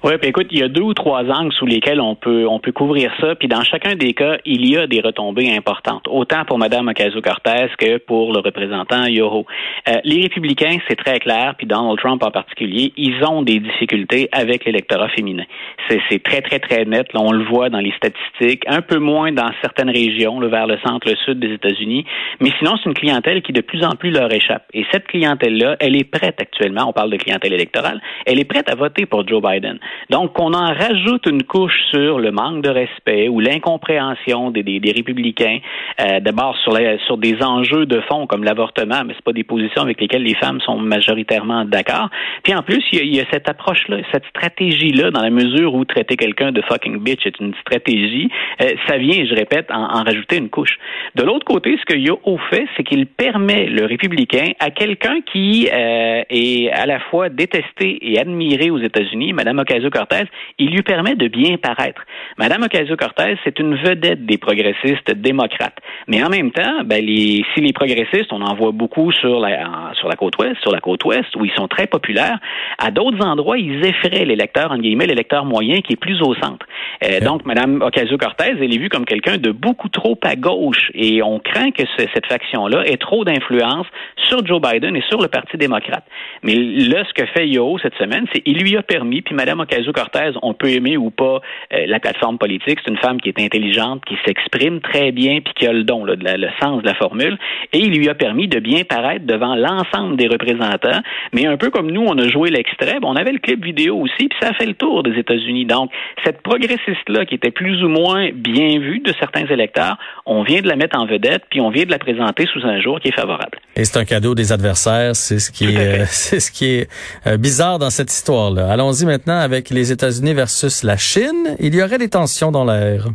Oui, 0.05 0.17
puis 0.19 0.31
écoute, 0.31 0.47
il 0.51 0.59
y 0.59 0.63
a 0.63 0.67
deux 0.67 0.81
ou 0.81 0.93
trois 0.93 1.23
angles 1.31 1.53
sous 1.53 1.65
lesquels 1.65 2.01
on 2.01 2.13
peut 2.13 2.45
on 2.45 2.59
peut 2.59 2.73
couvrir 2.73 3.09
ça, 3.21 3.35
puis 3.35 3.47
dans 3.47 3.63
chacun 3.63 3.95
des 3.95 4.13
cas, 4.13 4.35
il 4.43 4.69
y 4.69 4.75
a 4.75 4.85
des 4.85 4.99
retombées 4.99 5.55
importantes, 5.55 6.09
autant 6.09 6.43
pour 6.43 6.57
Mme 6.57 6.89
Ocasio-Cortez 6.89 7.67
que 7.77 7.99
pour 7.99 8.33
le 8.33 8.39
représentant 8.39 9.05
Yoho. 9.05 9.45
Euh, 9.87 9.93
les 10.03 10.23
républicains, 10.23 10.77
c'est 10.89 10.97
très 10.97 11.19
clair, 11.19 11.55
puis 11.57 11.67
Donald 11.67 11.97
Trump 11.99 12.21
en 12.21 12.31
particulier, 12.31 12.91
ils 12.97 13.23
ont 13.23 13.43
des 13.43 13.61
difficultés 13.61 14.27
avec 14.33 14.65
l'électorat 14.65 15.07
féminin. 15.07 15.45
C'est 15.87 16.21
très, 16.21 16.41
très, 16.41 16.59
très 16.59 16.83
net. 16.83 17.13
Là, 17.13 17.21
on 17.21 17.31
le 17.31 17.45
voit 17.45 17.69
dans 17.69 17.79
les 17.79 17.93
statistiques, 17.93 18.63
un 18.67 18.81
peu 18.81 18.99
moins 18.99 19.31
dans 19.31 19.51
certaines 19.61 19.89
régions, 19.89 20.41
là, 20.41 20.49
vers 20.49 20.67
le 20.67 20.77
centre, 20.85 21.09
le 21.09 21.15
sud 21.15 21.39
des 21.39 21.53
États-Unis, 21.53 22.05
mais 22.41 22.51
sinon, 22.59 22.75
c'est 22.75 22.89
une 22.89 22.93
clientèle 22.93 23.41
qui 23.41 23.53
de 23.53 23.61
plus 23.61 23.85
en 23.85 23.91
plus 23.91 24.11
leur 24.11 24.33
échappe. 24.33 24.65
Et 24.73 24.85
cette 24.91 25.07
clientèle-là, 25.07 25.77
elle 25.79 25.95
est 25.95 26.03
prête 26.03 26.41
actuellement, 26.41 26.89
on 26.89 26.93
parle 26.93 27.09
de 27.09 27.17
clientèle 27.17 27.53
électorale, 27.53 28.01
elle 28.25 28.37
est 28.37 28.43
prête 28.43 28.69
à 28.69 28.75
voter 28.75 29.05
pour 29.05 29.25
Joe 29.25 29.41
Biden. 29.41 29.79
Donc, 30.09 30.39
on 30.39 30.53
en 30.53 30.73
rajoute 30.73 31.25
une 31.27 31.43
couche 31.43 31.79
sur 31.91 32.19
le 32.19 32.31
manque 32.31 32.63
de 32.63 32.69
respect 32.69 33.27
ou 33.29 33.39
l'incompréhension 33.39 34.51
des, 34.51 34.63
des, 34.63 34.79
des, 34.79 34.91
républicains, 34.91 35.59
euh, 36.01 36.19
d'abord 36.19 36.57
sur, 36.57 36.77
sur 37.05 37.17
des 37.17 37.41
enjeux 37.41 37.85
de 37.85 38.01
fond 38.01 38.27
comme 38.27 38.43
l'avortement, 38.43 39.03
mais 39.05 39.13
c'est 39.15 39.23
pas 39.23 39.33
des 39.33 39.43
positions 39.43 39.81
avec 39.81 39.99
lesquelles 39.99 40.23
les 40.23 40.35
femmes 40.35 40.59
sont 40.61 40.77
majoritairement 40.77 41.65
d'accord. 41.65 42.09
Puis 42.43 42.53
en 42.53 42.61
plus, 42.61 42.83
il 42.91 42.99
y 42.99 43.19
a, 43.19 43.21
y 43.21 43.25
a 43.25 43.25
cette 43.31 43.49
approche-là, 43.49 43.97
cette 44.11 44.25
stratégie-là, 44.25 45.11
dans 45.11 45.21
la 45.21 45.29
mesure 45.29 45.73
où 45.73 45.85
traiter 45.85 46.15
quelqu'un 46.15 46.51
de 46.51 46.61
fucking 46.61 46.99
bitch 46.99 47.25
est 47.25 47.39
une 47.39 47.53
stratégie, 47.61 48.29
euh, 48.61 48.69
ça 48.87 48.97
vient, 48.97 49.25
je 49.25 49.35
répète, 49.35 49.71
en, 49.71 49.83
en, 49.83 50.03
rajouter 50.03 50.37
une 50.37 50.49
couche. 50.49 50.77
De 51.15 51.23
l'autre 51.23 51.45
côté, 51.45 51.77
ce 51.79 51.85
que 51.85 51.97
Yo 51.97 52.19
fait, 52.49 52.65
c'est 52.75 52.83
qu'il 52.83 53.05
permet 53.05 53.65
le 53.65 53.85
républicain 53.85 54.51
à 54.59 54.71
quelqu'un 54.71 55.21
qui 55.31 55.69
euh, 55.71 56.23
est 56.29 56.69
à 56.71 56.85
la 56.85 56.99
fois 56.99 57.29
détesté 57.29 57.97
et 58.01 58.19
admiré 58.19 58.69
aux 58.69 58.79
États-Unis, 58.79 59.33
Madame 59.33 59.59
Ocasio 59.59 59.82
Ocasio-Cortez, 59.83 60.29
il 60.59 60.71
lui 60.71 60.81
permet 60.81 61.15
de 61.15 61.27
bien 61.27 61.57
paraître. 61.57 62.01
Madame 62.37 62.63
Ocasio-Cortez, 62.63 63.37
c'est 63.43 63.59
une 63.59 63.75
vedette 63.75 64.25
des 64.25 64.37
progressistes 64.37 65.11
démocrates. 65.11 65.77
Mais 66.07 66.23
en 66.23 66.29
même 66.29 66.51
temps, 66.51 66.83
ben, 66.85 67.03
les, 67.03 67.43
si 67.53 67.61
les 67.61 67.73
progressistes, 67.73 68.31
on 68.31 68.41
en 68.41 68.55
voit 68.55 68.71
beaucoup 68.71 69.11
sur 69.11 69.39
la, 69.39 69.91
sur 69.99 70.07
la 70.07 70.15
côte 70.15 70.37
ouest, 70.37 70.59
sur 70.61 70.71
la 70.71 70.79
côte 70.79 71.03
ouest, 71.05 71.35
où 71.35 71.45
ils 71.45 71.51
sont 71.53 71.67
très 71.67 71.87
populaires, 71.87 72.39
à 72.77 72.91
d'autres 72.91 73.23
endroits, 73.25 73.57
ils 73.57 73.85
effraient 73.85 74.25
l'électeur, 74.25 74.71
en 74.71 74.77
guillemets, 74.77 75.07
l'électeur 75.07 75.45
moyen 75.45 75.81
qui 75.81 75.93
est 75.93 75.97
plus 75.97 76.21
au 76.21 76.33
centre. 76.35 76.65
Euh, 77.03 77.19
donc, 77.19 77.45
Madame 77.45 77.81
Ocasio-Cortez, 77.81 78.55
elle 78.59 78.73
est 78.73 78.77
vue 78.77 78.89
comme 78.89 79.05
quelqu'un 79.05 79.37
de 79.37 79.51
beaucoup 79.51 79.89
trop 79.89 80.17
à 80.23 80.35
gauche. 80.35 80.91
Et 80.93 81.21
on 81.21 81.39
craint 81.39 81.71
que 81.71 81.83
ce, 81.97 82.05
cette 82.13 82.25
faction-là 82.27 82.85
ait 82.85 82.97
trop 82.97 83.25
d'influence 83.25 83.87
sur 84.27 84.45
Joe 84.45 84.61
Biden 84.61 84.95
et 84.95 85.03
sur 85.09 85.21
le 85.21 85.27
Parti 85.27 85.57
démocrate. 85.57 86.05
Mais 86.43 86.55
là, 86.55 87.03
ce 87.07 87.13
que 87.13 87.25
fait 87.27 87.47
Yo 87.47 87.77
cette 87.79 87.95
semaine, 87.95 88.25
c'est 88.33 88.41
qu'il 88.41 88.57
lui 88.57 88.77
a 88.77 88.83
permis, 88.83 89.21
puis 89.21 89.35
Madame 89.35 89.59
Ocasio-Cortez, 89.73 90.31
on 90.41 90.53
peut 90.53 90.69
aimer 90.69 90.97
ou 90.97 91.09
pas 91.09 91.41
euh, 91.73 91.85
la 91.87 91.99
plateforme 91.99 92.37
politique. 92.37 92.79
C'est 92.83 92.91
une 92.91 92.97
femme 92.97 93.19
qui 93.19 93.29
est 93.29 93.39
intelligente, 93.39 94.03
qui 94.05 94.15
s'exprime 94.25 94.81
très 94.81 95.11
bien, 95.11 95.39
puis 95.41 95.53
qui 95.53 95.67
a 95.67 95.73
le 95.73 95.83
don, 95.83 96.05
là, 96.05 96.15
de 96.15 96.23
la, 96.23 96.37
le 96.37 96.49
sens 96.61 96.81
de 96.81 96.87
la 96.87 96.93
formule. 96.95 97.37
Et 97.71 97.79
il 97.79 97.93
lui 97.97 98.09
a 98.09 98.15
permis 98.15 98.47
de 98.47 98.59
bien 98.59 98.83
paraître 98.83 99.25
devant 99.25 99.55
l'ensemble 99.55 100.17
des 100.17 100.27
représentants. 100.27 101.01
Mais 101.33 101.45
un 101.45 101.57
peu 101.57 101.69
comme 101.69 101.91
nous, 101.91 102.01
on 102.01 102.17
a 102.17 102.27
joué 102.27 102.49
l'extrait, 102.49 102.97
on 103.03 103.15
avait 103.15 103.31
le 103.31 103.39
clip 103.39 103.63
vidéo 103.63 103.97
aussi, 103.97 104.27
puis 104.29 104.37
ça 104.41 104.49
a 104.49 104.53
fait 104.53 104.65
le 104.65 104.73
tour 104.73 105.03
des 105.03 105.17
États-Unis. 105.17 105.65
Donc, 105.65 105.91
cette 106.23 106.41
progressiste-là, 106.41 107.25
qui 107.25 107.35
était 107.35 107.51
plus 107.51 107.83
ou 107.83 107.89
moins 107.89 108.29
bien 108.33 108.79
vue 108.79 108.99
de 108.99 109.13
certains 109.19 109.45
électeurs, 109.47 109.97
on 110.25 110.43
vient 110.43 110.61
de 110.61 110.67
la 110.67 110.75
mettre 110.75 110.97
en 110.97 111.05
vedette, 111.05 111.43
puis 111.49 111.61
on 111.61 111.69
vient 111.69 111.85
de 111.85 111.91
la 111.91 111.99
présenter 111.99 112.47
sous 112.53 112.65
un 112.65 112.79
jour 112.79 112.99
qui 112.99 113.09
est 113.09 113.15
favorable. 113.15 113.59
Et 113.75 113.85
c'est 113.85 113.99
un 113.99 114.05
cadeau 114.05 114.35
des 114.35 114.51
adversaires, 114.51 115.15
c'est 115.15 115.39
ce 115.39 115.51
qui 115.51 115.65
est, 115.65 116.05
c'est 116.07 116.39
ce 116.39 116.51
qui 116.51 116.65
est 116.65 116.89
euh, 117.27 117.37
bizarre 117.37 117.79
dans 117.79 117.89
cette 117.89 118.11
histoire-là. 118.11 118.71
Allons-y 118.71 119.05
maintenant 119.05 119.39
avec 119.39 119.62
les 119.69 119.91
États-Unis 119.91 120.33
versus 120.33 120.83
la 120.83 120.97
Chine. 120.97 121.55
Il 121.59 121.75
y 121.75 121.81
aurait 121.81 121.97
des 121.97 122.09
tensions 122.09 122.51
dans 122.51 122.65
l'air. 122.65 123.09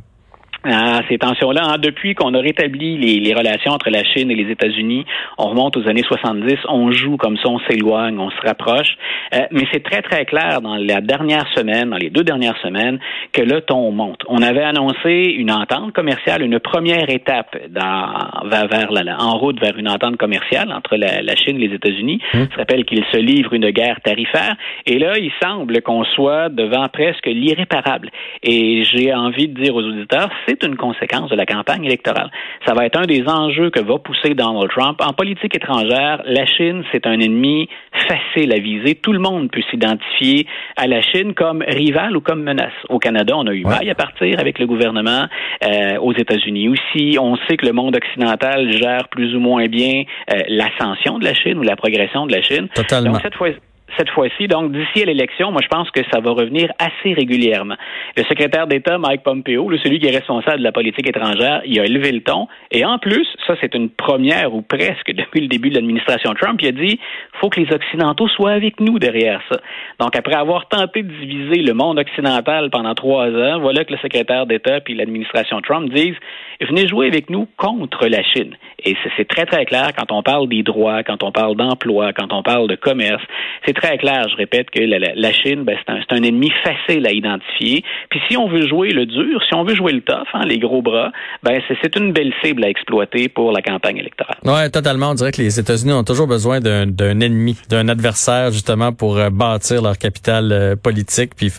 Ah, 0.64 1.02
ces 1.08 1.18
tensions-là, 1.18 1.62
hein, 1.64 1.78
depuis 1.78 2.16
qu'on 2.16 2.34
a 2.34 2.40
rétabli 2.40 2.98
les, 2.98 3.20
les, 3.20 3.32
relations 3.32 3.70
entre 3.70 3.90
la 3.90 4.02
Chine 4.02 4.28
et 4.30 4.34
les 4.34 4.50
États-Unis, 4.50 5.04
on 5.38 5.50
remonte 5.50 5.76
aux 5.76 5.88
années 5.88 6.02
70, 6.02 6.56
on 6.68 6.90
joue 6.90 7.16
comme 7.16 7.36
ça, 7.36 7.48
on 7.48 7.60
s'éloigne, 7.60 8.18
on 8.18 8.30
se 8.30 8.40
rapproche. 8.44 8.96
Euh, 9.34 9.42
mais 9.52 9.64
c'est 9.72 9.84
très, 9.84 10.02
très 10.02 10.24
clair 10.24 10.60
dans 10.60 10.74
la 10.74 11.00
dernière 11.00 11.46
semaine, 11.54 11.90
dans 11.90 11.96
les 11.96 12.10
deux 12.10 12.24
dernières 12.24 12.58
semaines, 12.60 12.98
que 13.32 13.40
le 13.40 13.60
ton 13.60 13.92
monte. 13.92 14.22
On 14.26 14.42
avait 14.42 14.64
annoncé 14.64 15.32
une 15.36 15.52
entente 15.52 15.92
commerciale, 15.92 16.42
une 16.42 16.58
première 16.58 17.08
étape 17.08 17.56
dans, 17.70 18.48
vers, 18.48 18.66
vers 18.66 18.90
la, 18.90 19.16
en 19.20 19.38
route 19.38 19.60
vers 19.60 19.78
une 19.78 19.88
entente 19.88 20.16
commerciale 20.16 20.72
entre 20.72 20.96
la, 20.96 21.22
la 21.22 21.36
Chine 21.36 21.56
et 21.62 21.68
les 21.68 21.74
États-Unis. 21.76 22.20
Mmh. 22.34 22.38
Ça 22.50 22.56
rappelle 22.56 22.84
qu'ils 22.84 23.04
se 23.12 23.18
livrent 23.18 23.54
une 23.54 23.70
guerre 23.70 24.00
tarifaire. 24.02 24.56
Et 24.86 24.98
là, 24.98 25.18
il 25.18 25.30
semble 25.40 25.82
qu'on 25.82 26.02
soit 26.04 26.48
devant 26.48 26.88
presque 26.88 27.26
l'irréparable. 27.26 28.10
Et 28.42 28.82
j'ai 28.84 29.14
envie 29.14 29.46
de 29.46 29.62
dire 29.62 29.76
aux 29.76 29.84
auditeurs, 29.84 30.30
c'est 30.48 30.64
une 30.64 30.76
conséquence 30.76 31.30
de 31.30 31.36
la 31.36 31.46
campagne 31.46 31.84
électorale. 31.84 32.30
Ça 32.66 32.74
va 32.74 32.86
être 32.86 32.98
un 32.98 33.06
des 33.06 33.24
enjeux 33.26 33.70
que 33.70 33.80
va 33.80 33.98
pousser 33.98 34.34
Donald 34.34 34.70
Trump. 34.70 35.00
En 35.04 35.12
politique 35.12 35.54
étrangère, 35.54 36.22
la 36.24 36.46
Chine, 36.46 36.84
c'est 36.92 37.06
un 37.06 37.20
ennemi 37.20 37.68
facile 38.08 38.52
à 38.52 38.58
viser. 38.58 38.94
Tout 38.94 39.12
le 39.12 39.18
monde 39.18 39.50
peut 39.50 39.62
s'identifier 39.70 40.46
à 40.76 40.86
la 40.86 41.02
Chine 41.02 41.34
comme 41.34 41.62
rival 41.66 42.16
ou 42.16 42.20
comme 42.20 42.42
menace. 42.42 42.72
Au 42.88 42.98
Canada, 42.98 43.34
on 43.36 43.46
a 43.46 43.52
eu 43.52 43.64
maille 43.64 43.90
à 43.90 43.94
partir 43.94 44.40
avec 44.40 44.58
le 44.58 44.66
gouvernement. 44.66 45.26
Euh, 45.64 45.98
aux 46.00 46.14
États-Unis 46.14 46.68
aussi, 46.68 47.18
on 47.20 47.36
sait 47.48 47.56
que 47.56 47.66
le 47.66 47.72
monde 47.72 47.96
occidental 47.96 48.72
gère 48.72 49.08
plus 49.08 49.34
ou 49.34 49.40
moins 49.40 49.66
bien 49.66 50.04
euh, 50.32 50.40
l'ascension 50.48 51.18
de 51.18 51.24
la 51.24 51.34
Chine 51.34 51.58
ou 51.58 51.62
la 51.62 51.76
progression 51.76 52.26
de 52.26 52.32
la 52.32 52.42
Chine. 52.42 52.68
Totalement. 52.74 53.12
Donc, 53.12 53.20
cette 53.22 53.34
fois 53.34 53.48
cette 53.96 54.10
fois-ci. 54.10 54.48
Donc, 54.48 54.72
d'ici 54.72 55.02
à 55.02 55.06
l'élection, 55.06 55.50
moi, 55.50 55.60
je 55.62 55.68
pense 55.68 55.90
que 55.90 56.00
ça 56.12 56.20
va 56.20 56.30
revenir 56.30 56.70
assez 56.78 57.14
régulièrement. 57.14 57.76
Le 58.16 58.24
secrétaire 58.24 58.66
d'État, 58.66 58.98
Mike 58.98 59.22
Pompeo, 59.22 59.70
celui 59.82 59.98
qui 59.98 60.06
est 60.06 60.16
responsable 60.16 60.58
de 60.58 60.64
la 60.64 60.72
politique 60.72 61.08
étrangère, 61.08 61.62
il 61.64 61.78
a 61.80 61.84
élevé 61.84 62.12
le 62.12 62.20
ton. 62.20 62.48
Et 62.70 62.84
en 62.84 62.98
plus, 62.98 63.26
ça, 63.46 63.54
c'est 63.60 63.74
une 63.74 63.90
première 63.90 64.54
ou 64.54 64.62
presque 64.62 65.12
depuis 65.12 65.40
le 65.40 65.48
début 65.48 65.70
de 65.70 65.76
l'administration 65.76 66.34
Trump, 66.34 66.60
il 66.62 66.68
a 66.68 66.72
dit, 66.72 66.98
faut 67.40 67.48
que 67.48 67.60
les 67.60 67.72
Occidentaux 67.72 68.28
soient 68.28 68.52
avec 68.52 68.80
nous 68.80 68.98
derrière 68.98 69.40
ça. 69.50 69.60
Donc, 70.00 70.16
après 70.16 70.34
avoir 70.34 70.68
tenté 70.68 71.02
de 71.02 71.12
diviser 71.12 71.62
le 71.62 71.74
monde 71.74 71.98
occidental 71.98 72.70
pendant 72.70 72.94
trois 72.94 73.28
ans, 73.28 73.60
voilà 73.60 73.84
que 73.84 73.92
le 73.92 73.98
secrétaire 73.98 74.46
d'État 74.46 74.80
puis 74.80 74.94
l'administration 74.94 75.60
Trump 75.60 75.92
disent, 75.92 76.16
venez 76.60 76.86
jouer 76.86 77.06
avec 77.06 77.30
nous 77.30 77.46
contre 77.56 78.06
la 78.06 78.22
Chine. 78.22 78.54
Et 78.84 78.96
c'est 79.16 79.26
très, 79.26 79.46
très 79.46 79.64
clair 79.64 79.90
quand 79.96 80.12
on 80.12 80.22
parle 80.22 80.48
des 80.48 80.62
droits, 80.62 81.02
quand 81.02 81.22
on 81.22 81.32
parle 81.32 81.56
d'emploi, 81.56 82.12
quand 82.12 82.32
on 82.32 82.42
parle 82.42 82.68
de 82.68 82.76
commerce. 82.76 83.22
C'est 83.66 83.74
très 83.80 83.98
clair, 83.98 84.26
je 84.30 84.36
répète, 84.36 84.70
que 84.70 84.80
la, 84.80 85.32
Chine, 85.32 85.64
ben, 85.64 85.76
c'est 85.78 85.92
un, 85.92 86.18
un, 86.18 86.22
ennemi 86.22 86.50
facile 86.64 87.06
à 87.06 87.12
identifier. 87.12 87.84
Puis 88.10 88.20
si 88.28 88.36
on 88.36 88.48
veut 88.48 88.66
jouer 88.66 88.90
le 88.90 89.06
dur, 89.06 89.40
si 89.48 89.54
on 89.54 89.64
veut 89.64 89.74
jouer 89.74 89.92
le 89.92 90.00
tough, 90.00 90.26
hein, 90.34 90.44
les 90.46 90.58
gros 90.58 90.82
bras, 90.82 91.12
ben 91.42 91.60
c'est 91.82 91.96
une 91.96 92.12
belle 92.12 92.32
cible 92.42 92.64
à 92.64 92.68
exploiter 92.68 93.28
pour 93.28 93.52
la 93.52 93.62
campagne 93.62 93.98
électorale. 93.98 94.36
Oui, 94.44 94.70
totalement. 94.70 95.10
On 95.10 95.14
dirait 95.14 95.32
que 95.32 95.42
les 95.42 95.58
États-Unis 95.60 95.92
ont 95.92 96.04
toujours 96.04 96.26
besoin 96.26 96.60
d'un 96.60 97.20
ennemi, 97.20 97.56
d'un 97.68 97.88
adversaire, 97.88 98.50
justement, 98.50 98.92
pour 98.92 99.18
euh, 99.18 99.30
bâtir 99.30 99.82
leur 99.82 99.98
capital 99.98 100.50
euh, 100.52 100.76
politique, 100.76 101.32
puis 101.36 101.52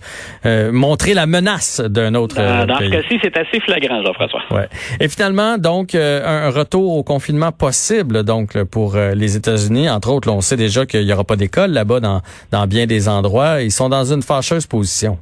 euh, 0.45 0.71
montrer 0.71 1.13
la 1.13 1.25
menace 1.25 1.81
d'un 1.81 2.15
autre 2.15 2.35
dans, 2.35 2.65
dans 2.65 2.79
ce 2.79 2.89
cas-ci, 2.89 3.19
c'est 3.21 3.37
assez 3.37 3.59
flagrant, 3.59 4.03
Jean-François. 4.03 4.43
Ouais. 4.51 4.67
Et 4.99 5.07
finalement, 5.07 5.57
donc, 5.57 5.95
un 5.95 6.49
retour 6.49 6.95
au 6.95 7.03
confinement 7.03 7.51
possible 7.51 8.23
donc 8.23 8.61
pour 8.63 8.95
euh, 8.95 9.13
les 9.15 9.35
États-Unis. 9.35 9.89
Entre 9.89 10.09
autres, 10.09 10.29
on 10.29 10.41
sait 10.41 10.57
déjà 10.57 10.85
qu'il 10.85 11.05
n'y 11.05 11.13
aura 11.13 11.23
pas 11.23 11.35
d'école 11.35 11.71
là-bas 11.71 11.99
dans, 11.99 12.08
dans 12.51 12.67
bien 12.67 12.85
des 12.85 13.07
endroits. 13.07 13.61
Ils 13.61 13.71
sont 13.71 13.89
dans 13.89 14.05
une 14.11 14.21
fâcheuse 14.21 14.65
position. 14.65 15.17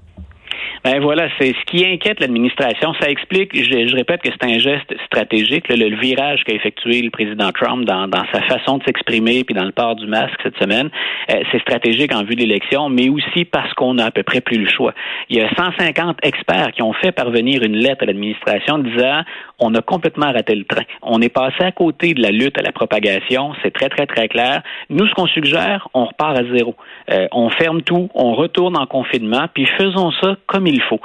Ben 0.84 1.00
voilà, 1.00 1.28
c'est 1.40 1.54
ce 1.54 1.66
qui 1.66 1.86
inquiète 1.86 2.20
l'administration. 2.20 2.94
Ça 3.00 3.10
explique, 3.10 3.52
je, 3.56 3.96
répète 3.96 4.22
que 4.22 4.30
c'est 4.32 4.50
un 4.50 4.60
geste 4.60 4.94
stratégique, 5.06 5.68
le, 5.70 5.96
virage 5.98 6.44
qu'a 6.44 6.54
effectué 6.54 7.02
le 7.02 7.10
président 7.10 7.52
Trump 7.52 7.86
dans, 7.86 8.08
sa 8.32 8.42
façon 8.44 8.78
de 8.78 8.84
s'exprimer 8.84 9.44
puis 9.44 9.56
dans 9.56 9.66
le 9.66 9.72
port 9.72 9.96
du 9.96 10.08
masque 10.08 10.40
cette 10.44 10.58
semaine. 10.58 10.90
Euh, 11.32 11.42
c'est 11.52 11.62
stratégique 11.62 12.14
en 12.14 12.24
vue 12.24 12.36
de 12.36 12.42
l'élection, 12.42 12.90
mais 12.90 13.10
aussi 13.10 13.46
parce 13.46 13.74
qu'on 13.74 13.98
a 13.98 14.06
à 14.06 14.12
peu 14.12 14.24
près 14.24 14.42
plus 14.42 14.58
le 14.58 14.70
choix. 14.70 14.94
Il 15.30 15.38
y 15.38 15.42
a 15.42 15.50
150 15.56 16.18
experts 16.24 16.72
qui 16.74 16.82
ont 16.82 16.94
fait 16.94 17.12
parvenir 17.12 17.64
une 17.64 17.76
lettre 17.76 18.04
à 18.04 18.06
l'administration 18.06 18.80
disant 18.80 19.22
on 19.60 19.74
a 19.76 19.82
complètement 19.82 20.32
raté 20.32 20.56
le 20.56 20.66
train. 20.66 20.84
On 21.02 21.22
est 21.22 21.30
passé 21.30 21.64
à 21.64 21.72
côté 21.72 22.14
de 22.14 22.22
la 22.22 22.30
lutte 22.30 22.58
à 22.60 22.62
la 22.62 22.72
propagation. 22.72 23.54
C'est 23.64 23.72
très 23.72 23.90
très 23.90 24.06
très 24.06 24.28
clair. 24.28 24.62
Nous, 24.90 25.08
ce 25.08 25.14
qu'on 25.14 25.28
suggère, 25.28 25.88
on 25.94 26.06
repart 26.06 26.38
à 26.38 26.44
zéro. 26.56 26.76
Euh, 27.12 27.28
on 27.32 27.50
ferme 27.50 27.82
tout, 27.82 28.10
on 28.14 28.34
retourne 28.34 28.78
en 28.78 28.86
confinement, 28.86 29.48
puis 29.54 29.66
faisons 29.78 30.12
ça 30.22 30.38
comme 30.46 30.57
il 30.66 30.82
faut. 30.82 31.00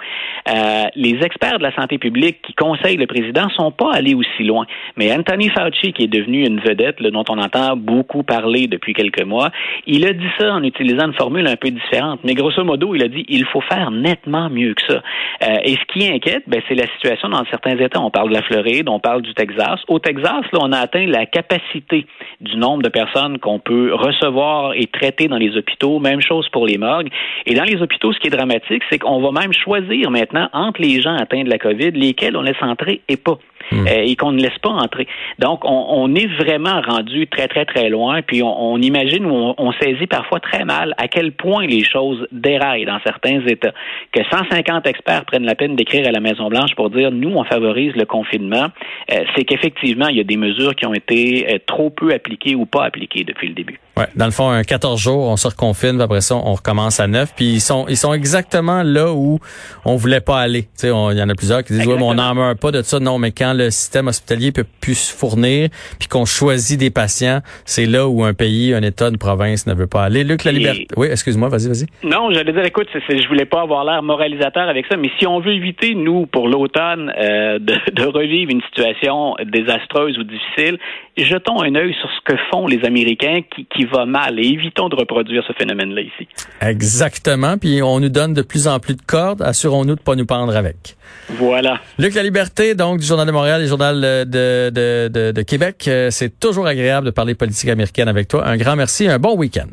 Euh, 0.49 0.85
les 0.97 1.19
experts 1.23 1.59
de 1.59 1.63
la 1.63 1.75
santé 1.75 1.99
publique 1.99 2.41
qui 2.43 2.55
conseillent 2.55 2.97
le 2.97 3.07
président 3.07 3.49
sont 3.51 3.71
pas 3.71 3.93
allés 3.93 4.15
aussi 4.15 4.45
loin. 4.45 4.67
Mais 4.97 5.13
Anthony 5.13 5.51
Fauci, 5.51 5.93
qui 5.93 6.05
est 6.05 6.13
devenu 6.13 6.47
une 6.47 6.61
vedette 6.61 7.03
dont 7.03 7.25
on 7.29 7.39
entend 7.39 7.77
beaucoup 7.77 8.23
parler 8.23 8.67
depuis 8.67 8.95
quelques 8.95 9.23
mois, 9.23 9.51
il 9.87 10.07
a 10.07 10.13
dit 10.13 10.29
ça 10.39 10.53
en 10.53 10.63
utilisant 10.63 11.07
une 11.07 11.15
formule 11.15 11.47
un 11.47 11.57
peu 11.57 11.71
différente. 11.71 12.21
Mais 12.25 12.35
grosso 12.35 12.65
modo, 12.65 12.95
il 12.95 13.03
a 13.03 13.09
dit 13.09 13.25
il 13.29 13.45
faut 13.47 13.61
faire 13.61 13.91
nettement 13.91 14.51
mieux 14.51 14.75
que 14.75 14.83
ça. 14.89 15.03
Euh, 15.43 15.57
et 15.65 15.75
ce 15.75 15.85
qui 15.93 16.09
inquiète, 16.09 16.45
ben, 16.47 16.63
c'est 16.69 16.75
la 16.75 16.87
situation 16.95 17.29
dans 17.29 17.45
certains 17.51 17.77
États. 17.77 18.01
On 18.01 18.11
parle 18.11 18.31
de 18.31 18.35
la 18.35 18.43
Floride, 18.43 18.89
on 18.89 19.01
parle 19.01 19.23
du 19.23 19.35
Texas. 19.35 19.81
Au 19.89 19.99
Texas, 19.99 20.45
on 20.53 20.73
a 20.73 20.79
atteint 20.79 21.07
la 21.07 21.27
capacité 21.27 22.07
du 22.41 22.57
nombre 22.57 22.83
de 22.83 22.89
personnes 22.89 23.39
qu'on 23.39 23.59
peut 23.59 23.95
recevoir 23.95 24.75
et 24.75 24.87
traiter 24.87 25.29
dans 25.29 25.39
les 25.39 25.57
hôpitaux. 25.57 25.99
Même 25.99 26.21
chose 26.21 26.49
pour 26.51 26.67
les 26.67 26.79
morgues. 26.79 27.09
Et 27.47 27.55
dans 27.55 27.65
les 27.65 27.81
hôpitaux, 27.81 28.13
ce 28.13 28.19
qui 28.19 28.29
est 28.29 28.31
dramatique, 28.31 28.83
c'est 28.91 28.99
qu'on 28.99 29.21
va 29.21 29.31
même 29.43 29.53
choisir 29.53 30.11
maintenant 30.11 30.49
entre 30.53 30.81
les 30.81 31.01
gens 31.01 31.17
atteints 31.17 31.43
de 31.43 31.51
la 31.51 31.59
COVID 31.59 31.91
lesquels 31.93 32.37
on 32.37 32.43
laisse 32.43 32.63
entrer 32.63 33.03
et 33.09 33.17
pas. 33.17 33.39
Hmm. 33.73 33.87
Euh, 33.87 34.03
et 34.05 34.17
qu'on 34.17 34.33
ne 34.33 34.41
laisse 34.41 34.59
pas 34.61 34.71
entrer. 34.71 35.07
Donc, 35.39 35.61
on, 35.65 36.15
est 36.15 36.27
vraiment 36.27 36.81
rendu 36.81 37.27
très, 37.27 37.49
très, 37.49 37.65
très 37.65 37.89
loin, 37.89 38.23
puis 38.23 38.43
on, 38.43 38.77
imagine 38.79 39.25
ou 39.27 39.55
on, 39.57 39.73
saisit 39.73 40.07
parfois 40.07 40.41
très 40.41 40.65
mal 40.65 40.95
à 40.99 41.09
quel 41.09 41.33
point 41.33 41.67
les 41.67 41.85
choses 41.85 42.27
déraillent 42.33 42.85
dans 42.85 43.01
certains 43.05 43.41
États. 43.47 43.73
Que 44.13 44.21
150 44.31 44.87
experts 44.87 45.25
prennent 45.25 45.47
la 45.47 45.55
peine 45.55 45.77
d'écrire 45.77 46.07
à 46.07 46.11
la 46.11 46.21
Maison-Blanche 46.21 46.75
pour 46.75 46.91
dire, 46.91 47.11
nous, 47.11 47.31
on 47.35 47.45
favorise 47.45 47.95
le 47.95 48.05
confinement, 48.05 48.67
euh, 49.13 49.25
c'est 49.35 49.45
qu'effectivement, 49.45 50.09
il 50.09 50.17
y 50.17 50.21
a 50.21 50.25
des 50.25 50.37
mesures 50.37 50.75
qui 50.75 50.87
ont 50.87 50.95
été 50.95 51.47
euh, 51.49 51.59
trop 51.67 51.91
peu 51.91 52.13
appliquées 52.13 52.55
ou 52.55 52.67
pas 52.67 52.85
appliquées 52.85 53.25
depuis 53.25 53.49
le 53.49 53.55
début. 53.55 53.79
Ouais, 53.97 54.07
dans 54.17 54.25
le 54.25 54.31
fond, 54.31 54.49
un 54.49 54.63
14 54.63 55.01
jours, 55.01 55.29
on 55.29 55.37
se 55.37 55.49
reconfine, 55.49 55.93
puis 55.93 56.03
après 56.03 56.21
ça, 56.23 56.35
on 56.37 56.55
recommence 56.55 56.99
à 56.99 57.07
9, 57.07 57.35
puis 57.37 57.55
ils 57.55 57.61
sont, 57.61 57.87
ils 57.89 57.97
sont 57.97 58.15
exactement 58.15 58.83
là 58.83 59.13
où 59.13 59.39
on 59.85 59.97
voulait 59.97 60.21
pas 60.21 60.39
aller. 60.39 60.63
Tu 60.63 60.69
sais, 60.77 60.89
il 60.89 61.19
y 61.19 61.23
en 61.23 61.29
a 61.29 61.35
plusieurs 61.35 61.63
qui 61.63 61.75
disent, 61.75 61.87
ouais, 61.87 61.97
mais 61.97 62.03
on 62.03 62.15
n'en 62.15 62.35
meurt 62.35 62.59
pas 62.59 62.71
de 62.71 62.83
ça. 62.83 63.01
Non, 63.01 63.19
mais 63.19 63.33
quand 63.33 63.53
le 63.53 63.62
système 63.71 64.09
hospitalier 64.09 64.53
peut 64.53 64.67
plus 64.81 64.95
se 64.95 65.17
fournir, 65.17 65.69
puis 65.99 66.09
qu'on 66.09 66.25
choisit 66.25 66.79
des 66.79 66.91
patients, 66.91 67.41
c'est 67.65 67.87
là 67.87 68.09
où 68.09 68.25
un 68.25 68.35
pays, 68.35 68.75
un 68.75 68.83
État, 68.83 69.09
une 69.09 69.19
province 69.19 69.67
ne 69.67 69.75
veut 69.75 69.87
pas 69.87 70.05
aller. 70.05 70.25
Luc, 70.25 70.45
la 70.45 70.53
liberté. 70.53 70.87
Oui, 70.97 71.09
excuse-moi, 71.11 71.49
vas-y, 71.49 71.69
vas-y. 71.69 71.87
Non, 72.07 72.31
j'allais 72.33 72.53
dire, 72.53 72.65
écoute, 72.65 72.89
je 72.93 73.29
voulais 73.29 73.45
pas 73.45 73.63
avoir 73.63 73.85
l'air 73.85 74.03
moralisateur 74.03 74.69
avec 74.69 74.87
ça, 74.87 74.97
mais 74.97 75.11
si 75.19 75.27
on 75.27 75.41
veut 75.41 75.53
éviter, 75.53 75.95
nous, 75.95 76.27
pour 76.27 76.49
l'automne, 76.49 77.13
euh, 77.19 77.59
de, 77.59 77.75
de, 77.93 78.05
revivre 78.05 78.51
une 78.51 78.63
situation 78.63 79.35
désastreuse 79.45 80.19
ou 80.19 80.25
difficile, 80.25 80.79
jetons 81.17 81.63
un 81.63 81.75
œil 81.75 81.95
sur 82.01 82.09
ce 82.11 82.33
que 82.33 82.39
font 82.51 82.67
les 82.67 82.85
Américains 82.85 83.41
qui, 83.55 83.67
qui 83.67 83.85
va 83.85 84.07
mal 84.07 84.39
et 84.39 84.47
évitons 84.47 84.89
de 84.89 84.97
reproduire 84.97 85.45
ce 85.47 85.53
phénomène-là 85.53 86.03
ici. 86.03 86.29
Exactement. 86.61 87.59
Puis 87.59 87.83
on 87.83 88.01
nous 88.01 88.09
donne 88.09 88.35
de 88.35 88.43
plus 88.43 88.67
en 88.69 88.79
plus 88.79 88.95
de 88.95 89.03
cordes. 89.03 89.43
Assurons-nous 89.43 89.97
de 89.97 90.01
pas 90.01 90.15
nous 90.15 90.27
pendre 90.27 90.57
avec. 90.57 90.97
Voilà. 91.29 91.81
Luc 91.99 92.15
La 92.15 92.23
Liberté, 92.23 92.75
donc 92.75 92.99
du 92.99 93.07
Journal 93.07 93.27
de 93.27 93.33
Montréal 93.33 93.52
et 93.61 93.67
Journal 93.67 94.01
de, 94.01 94.71
de, 94.71 95.09
de, 95.09 95.33
de 95.33 95.43
Québec. 95.43 95.85
Euh, 95.89 96.11
c'est 96.11 96.39
toujours 96.39 96.67
agréable 96.67 97.07
de 97.07 97.11
parler 97.11 97.35
politique 97.35 97.69
américaine 97.69 98.09
avec 98.09 98.29
toi. 98.29 98.47
Un 98.47 98.57
grand 98.57 98.77
merci. 98.77 99.09
Un 99.09 99.19
bon 99.19 99.37
week-end. 99.37 99.69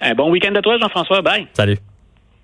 Un 0.00 0.14
bon 0.14 0.30
week-end 0.30 0.54
à 0.54 0.62
toi, 0.62 0.78
Jean-François. 0.78 1.22
Bye. 1.22 1.46
Salut. 1.54 1.78